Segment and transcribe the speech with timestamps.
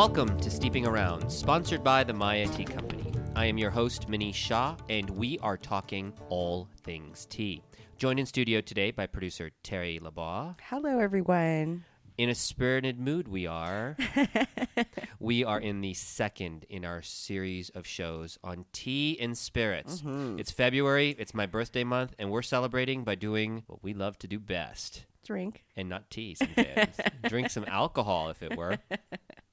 [0.00, 3.12] Welcome to Steeping Around, sponsored by the Maya Tea Company.
[3.36, 7.62] I am your host, Manish Shah, and we are talking all things tea.
[7.98, 10.54] Joined in studio today by producer Terry Labois.
[10.62, 11.84] Hello, everyone.
[12.16, 13.94] In a spirited mood, we are.
[15.20, 20.00] we are in the second in our series of shows on tea and spirits.
[20.00, 20.38] Mm-hmm.
[20.38, 24.26] It's February, it's my birthday month, and we're celebrating by doing what we love to
[24.26, 25.62] do best Drink.
[25.76, 26.96] and not tea sometimes.
[27.28, 28.78] Drink some alcohol if it were.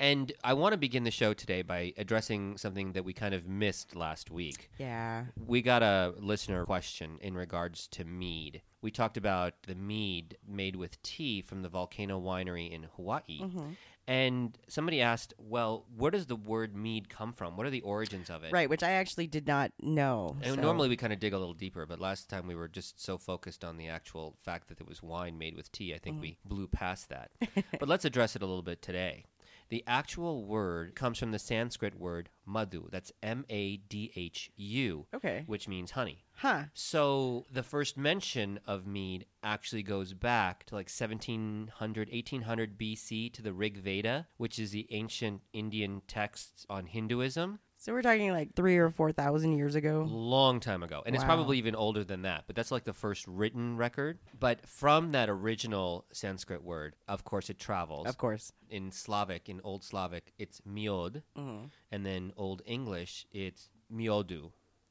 [0.00, 3.46] And I want to begin the show today by addressing something that we kind of
[3.46, 4.70] missed last week.
[4.78, 5.26] Yeah.
[5.46, 8.62] We got a listener question in regards to mead.
[8.80, 13.42] We talked about the mead made with tea from the Volcano Winery in Hawaii.
[13.42, 13.72] Mm-hmm.
[14.08, 17.58] And somebody asked, well, where does the word mead come from?
[17.58, 18.52] What are the origins of it?
[18.52, 20.34] Right, which I actually did not know.
[20.42, 22.68] And so- normally we kind of dig a little deeper, but last time we were
[22.68, 25.98] just so focused on the actual fact that it was wine made with tea, I
[25.98, 26.48] think we mm-hmm.
[26.48, 27.32] blew past that.
[27.78, 29.26] but let's address it a little bit today.
[29.70, 32.88] The actual word comes from the Sanskrit word madhu.
[32.90, 35.44] That's M A D H U, Okay.
[35.46, 36.24] which means honey.
[36.34, 36.64] Huh.
[36.74, 43.42] So the first mention of mead actually goes back to like 1700, 1800 BC to
[43.42, 47.60] the Rig Veda, which is the ancient Indian texts on Hinduism.
[47.82, 50.06] So we're talking like three or four thousand years ago.
[50.06, 53.26] long time ago and it's probably even older than that but that's like the first
[53.26, 58.52] written record but from that original sanskrit word of course it travels Of course.
[58.68, 61.64] in slavic in old slavic it's miod mm-hmm.
[61.90, 64.50] and then old english it's miodu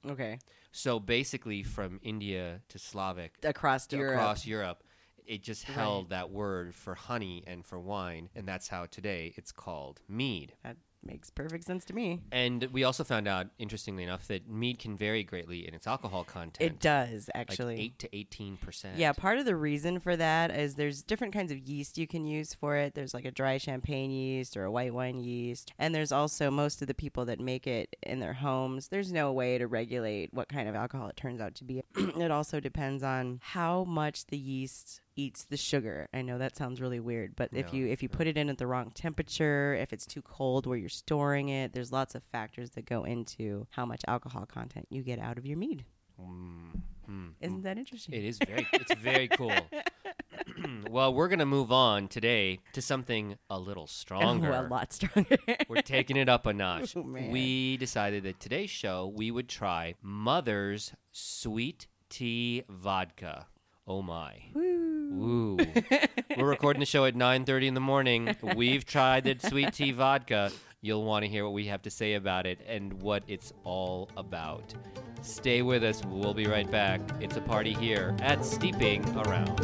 [0.10, 0.40] Okay.
[0.72, 4.14] so basically from india to slavic Across to Europe.
[4.16, 4.84] across europe
[5.28, 5.76] it just Right.
[5.76, 10.54] held that word for honey and for wine and that's how today it's called mead
[10.64, 12.20] That makes perfect sense to me.
[12.32, 16.24] and we also found out interestingly enough that mead can vary greatly in its alcohol
[16.24, 17.80] content It does like actually.
[17.80, 18.98] eight to eighteen percent.
[18.98, 22.26] Yeah, part of the reason for that is there's different kinds of yeast you can
[22.26, 22.96] use for it.
[22.96, 25.72] There's like a dry champagne yeast or a white wine yeast.
[25.80, 28.88] And there's also most of the people that make it in their homes.
[28.90, 31.82] There's no way to regulate what kind of alcohol it turns out to be.
[31.96, 36.08] it also depends on how much the yeast eats the sugar.
[36.14, 38.58] I know that sounds really weird, but if you if you put it in at
[38.58, 42.72] the wrong temperature, if it's too cold where you're storing it, there's lots of factors
[42.72, 45.86] that go into how much alcohol content you get out of your mead.
[46.20, 47.32] Mm, mm.
[47.42, 48.16] Isn't that interesting?
[48.16, 48.68] It is very.
[48.74, 49.54] it's very cool.
[50.90, 54.52] well, we're gonna move on today to something a little stronger.
[54.52, 55.38] a lot stronger.
[55.68, 56.96] We're taking it up a notch.
[57.10, 57.32] Oh.
[57.32, 63.48] We decided that today's show we would try Mother's Sweet Tea Vodka.
[63.92, 64.36] Oh my.
[64.56, 65.58] Ooh.
[66.38, 68.36] We're recording the show at 9:30 in the morning.
[68.56, 70.52] We've tried the sweet tea vodka.
[70.82, 74.08] You'll want to hear what we have to say about it and what it's all
[74.16, 74.76] about.
[75.24, 76.04] Stay with us.
[76.06, 77.02] We'll be right back.
[77.20, 79.60] It's a party here at Steeping Around.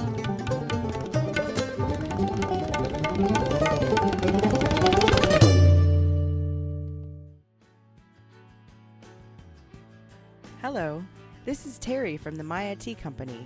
[10.64, 11.06] Hello,
[11.46, 13.46] this is Terry from the Maya Tea Company.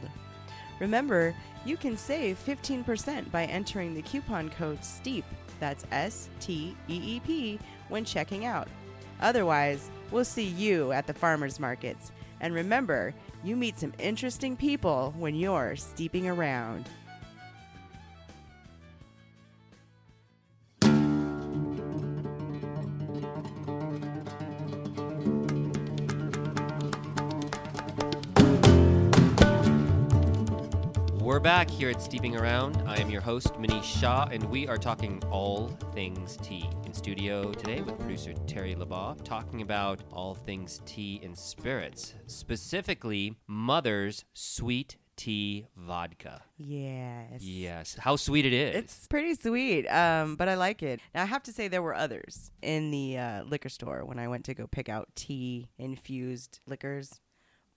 [0.79, 1.35] Remember,
[1.65, 5.25] you can save 15% by entering the coupon code STEEP,
[5.59, 8.67] that's S T E E P, when checking out.
[9.21, 12.11] Otherwise, we'll see you at the farmers markets.
[12.41, 13.13] And remember,
[13.43, 16.89] you meet some interesting people when you're steeping around.
[31.23, 32.83] We're back here at Steeping Around.
[32.85, 36.69] I am your host, Manish Shah, and we are talking all things tea.
[36.85, 43.37] In studio today with producer Terry Laboff, talking about all things tea and spirits, specifically
[43.47, 46.41] Mother's Sweet Tea Vodka.
[46.57, 47.41] Yes.
[47.41, 47.95] Yes.
[47.97, 48.75] How sweet it is.
[48.75, 50.99] It's pretty sweet, um, but I like it.
[51.15, 54.27] Now, I have to say there were others in the uh, liquor store when I
[54.27, 57.21] went to go pick out tea infused liquors.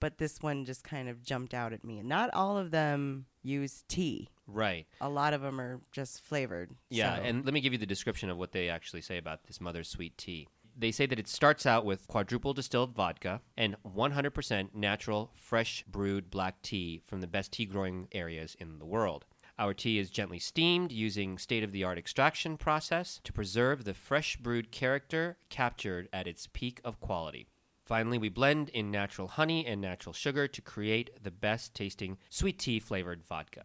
[0.01, 2.03] But this one just kind of jumped out at me.
[2.03, 4.29] Not all of them use tea.
[4.47, 4.87] Right.
[5.01, 6.71] A lot of them are just flavored.
[6.91, 9.45] Yeah, so- and let me give you the description of what they actually say about
[9.45, 10.49] this Mother's Sweet Tea.
[10.79, 16.31] They say that it starts out with quadruple distilled vodka and 100% natural, fresh brewed
[16.31, 19.25] black tea from the best tea growing areas in the world.
[19.59, 23.95] Our tea is gently steamed using state of the art extraction process to preserve the
[23.95, 27.47] fresh brewed character captured at its peak of quality.
[27.87, 32.59] Finally, we blend in natural honey and natural sugar to create the best tasting sweet
[32.59, 33.65] tea flavored vodka.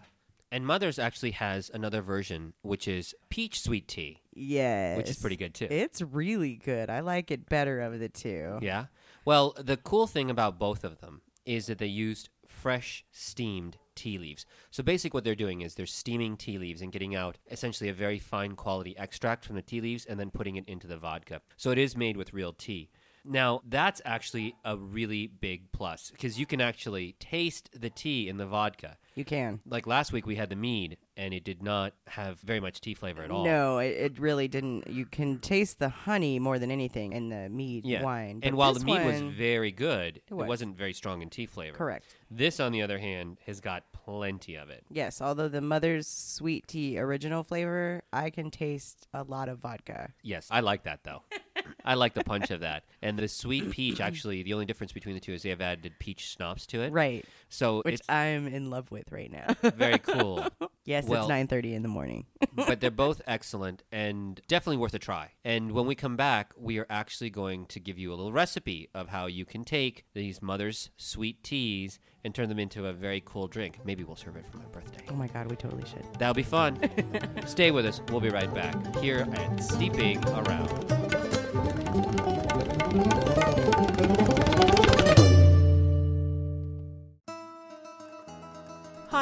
[0.52, 4.96] And Mother's actually has another version, which is peach sweet tea, yes.
[4.96, 5.68] which is pretty good too.
[5.72, 6.90] It's really good.
[6.90, 8.60] I like it better of the two.
[8.62, 8.86] Yeah.
[9.26, 14.20] Well, the cool thing about both of them is that they used fresh steamed tea
[14.20, 14.46] leaves.
[14.70, 17.94] So basically what they're doing is they're steaming tea leaves and getting out essentially a
[17.94, 21.42] very fine quality extract from the tea leaves and then putting it into the vodka.
[21.58, 22.90] So it is made with real tea.
[23.24, 28.38] Now, that's actually a really big plus because you can actually taste the tea in
[28.38, 28.98] the vodka.
[29.16, 29.60] You can.
[29.66, 32.94] Like last week we had the mead and it did not have very much tea
[32.94, 33.44] flavor at all.
[33.44, 34.88] No, it, it really didn't.
[34.88, 38.04] You can taste the honey more than anything in the mead Yeah.
[38.04, 38.40] wine.
[38.42, 40.48] And but while this the mead was one- very good, it, was.
[40.48, 41.78] wasn't very strong in tea flavor.
[41.78, 42.16] correct.
[42.34, 44.86] This, on the other hand, has got plenty of it.
[44.90, 50.14] Yes, although the mother's sweet tea original flavor, I can taste a lot of vodka.
[50.24, 51.24] Yes, I like that though.
[51.84, 52.84] I like the punch of that.
[53.02, 55.94] And the sweet peach, actually, the only difference between the two is they have added
[56.00, 56.92] peach schnapps to it.
[56.94, 59.56] Right, So which it's I'm in love with right now.
[59.72, 60.46] very cool.
[60.86, 62.26] yes, Well- it's 9:30 in the morning.
[62.54, 65.32] but they're both excellent and definitely worth a try.
[65.44, 68.90] And when we come back, we are actually going to give you a little recipe
[68.94, 73.22] of how you can take these mother's sweet teas and turn them into a very
[73.26, 73.80] cool drink.
[73.84, 75.04] Maybe we'll serve it for my birthday.
[75.10, 76.06] Oh my god, we totally should.
[76.20, 76.80] That'll be fun.
[77.48, 78.00] Stay with us.
[78.10, 81.11] We'll be right back here at Steeping Around.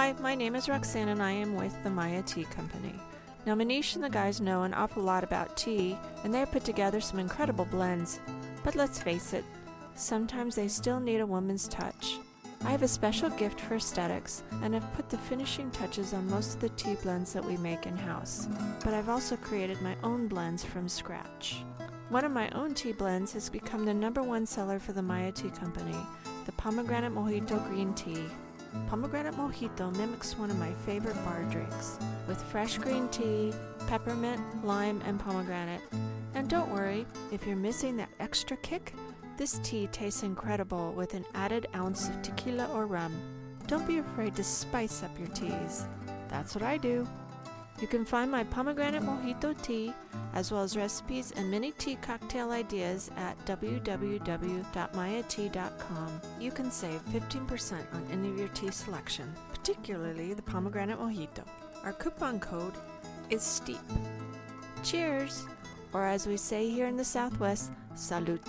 [0.09, 2.95] Hi, my name is Roxanne and I am with the Maya Tea Company.
[3.45, 6.65] Now, Manish and the guys know an awful lot about tea, and they have put
[6.65, 8.19] together some incredible blends.
[8.63, 9.45] But let's face it,
[9.94, 12.17] sometimes they still need a woman's touch.
[12.65, 16.55] I have a special gift for aesthetics and have put the finishing touches on most
[16.55, 18.47] of the tea blends that we make in house.
[18.83, 21.63] But I've also created my own blends from scratch.
[22.09, 25.31] One of my own tea blends has become the number one seller for the Maya
[25.31, 25.97] Tea Company,
[26.47, 28.25] the Pomegranate Mojito Green Tea.
[28.88, 33.54] Pomegranate Mojito mimics one of my favorite bar drinks, with fresh green tea,
[33.88, 35.81] peppermint, lime, and pomegranate.
[36.33, 38.94] And don't worry, if you're missing that extra kick,
[39.38, 43.13] this tea tastes incredible with an added ounce of tequila or rum.
[43.68, 45.86] Don't be afraid to spice up your teas.
[46.27, 47.07] That's what I do.
[47.81, 49.93] You can find my pomegranate mojito tea,
[50.33, 56.21] as well as recipes and many tea cocktail ideas at www.mayatea.com.
[56.39, 61.45] You can save 15% on any of your tea selection, particularly the pomegranate mojito.
[61.83, 62.73] Our coupon code
[63.29, 63.79] is STEEP.
[64.83, 65.45] Cheers!
[65.93, 68.43] Or as we say here in the Southwest, salute.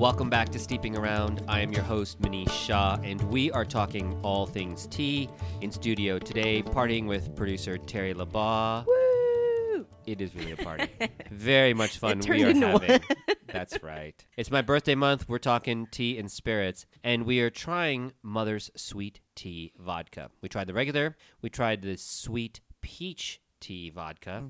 [0.00, 1.44] Welcome back to Steeping Around.
[1.46, 5.28] I am your host, Manish Shah, and we are talking all things tea
[5.60, 8.86] in studio today, partying with producer Terry Labaugh.
[8.86, 9.86] Woo!
[10.06, 10.88] It is really a party.
[11.30, 13.02] Very much fun we are having.
[13.52, 14.14] That's right.
[14.38, 15.28] It's my birthday month.
[15.28, 20.30] We're talking tea and spirits, and we are trying Mother's Sweet Tea Vodka.
[20.40, 24.44] We tried the regular, we tried the sweet peach tea vodka,